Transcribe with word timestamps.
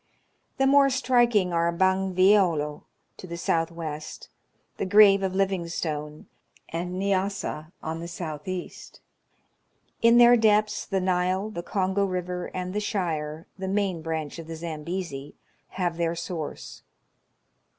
The 0.57 0.65
more 0.65 0.89
striking 0.89 1.53
are 1.53 1.71
Bangvveolo 1.71 2.85
to 3.17 3.27
the 3.27 3.37
south 3.37 3.71
west, 3.71 4.29
the 4.77 4.85
grave 4.87 5.21
of 5.21 5.35
Living 5.35 5.67
stone, 5.67 6.25
and 6.69 6.99
Nyassa 6.99 7.71
on 7.83 7.99
the 7.99 8.07
south 8.07 8.47
east. 8.47 9.01
In 10.01 10.17
their 10.17 10.35
depths 10.35 10.87
the 10.87 11.01
Nile, 11.01 11.51
the 11.51 11.61
Kongo 11.61 12.03
River, 12.03 12.47
and 12.51 12.73
the 12.73 12.79
Shire 12.79 13.45
(the 13.59 13.67
main 13.67 14.01
branch 14.01 14.39
of 14.39 14.47
the 14.47 14.55
Zambezi) 14.55 15.35
have 15.67 15.97
their 15.97 16.15
source. 16.15 16.81